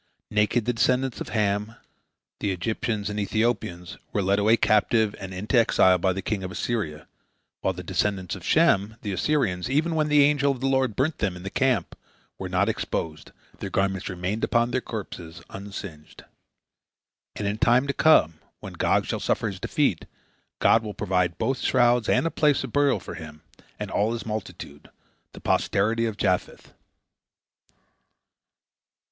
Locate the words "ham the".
1.29-2.49